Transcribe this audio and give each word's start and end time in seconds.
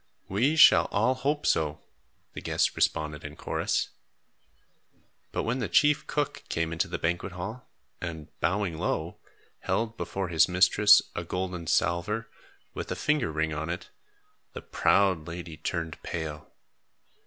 "We 0.27 0.55
shall 0.55 0.85
all 0.85 1.13
hope 1.13 1.45
so," 1.45 1.83
the 2.33 2.41
guests 2.41 2.75
responded 2.75 3.23
in 3.23 3.35
chorus. 3.35 3.89
But 5.31 5.43
when 5.43 5.59
the 5.59 5.69
chief 5.69 6.07
cook 6.07 6.43
came 6.49 6.73
into 6.73 6.87
the 6.87 6.97
banquet 6.97 7.33
hall, 7.33 7.69
and, 8.01 8.27
bowing 8.39 8.79
low, 8.79 9.19
held 9.59 9.97
before 9.97 10.29
his 10.29 10.49
mistress 10.49 11.03
a 11.15 11.23
golden 11.23 11.67
salver, 11.67 12.31
with 12.73 12.91
a 12.91 12.95
finger 12.95 13.31
ring 13.31 13.53
on 13.53 13.69
it, 13.69 13.91
the 14.53 14.61
proud 14.63 15.27
lady 15.27 15.55
turned 15.55 16.01
pale. 16.01 16.51